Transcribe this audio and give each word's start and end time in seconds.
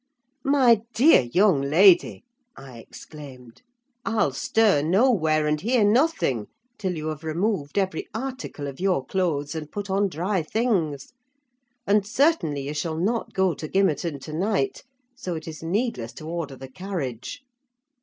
"My 0.47 0.81
dear 0.95 1.21
young 1.31 1.61
lady," 1.61 2.23
I 2.57 2.79
exclaimed, 2.79 3.61
"I'll 4.03 4.31
stir 4.31 4.81
nowhere, 4.81 5.45
and 5.45 5.61
hear 5.61 5.83
nothing, 5.83 6.47
till 6.79 6.95
you 6.97 7.09
have 7.09 7.23
removed 7.23 7.77
every 7.77 8.07
article 8.11 8.65
of 8.65 8.79
your 8.79 9.05
clothes, 9.05 9.53
and 9.53 9.71
put 9.71 9.91
on 9.91 10.09
dry 10.09 10.41
things; 10.41 11.13
and 11.85 12.03
certainly 12.03 12.61
you 12.65 12.73
shall 12.73 12.97
not 12.97 13.33
go 13.35 13.53
to 13.53 13.67
Gimmerton 13.69 14.19
to 14.21 14.33
night, 14.33 14.81
so 15.15 15.35
it 15.35 15.47
is 15.47 15.61
needless 15.61 16.13
to 16.13 16.25
order 16.27 16.55
the 16.55 16.67
carriage." 16.67 17.43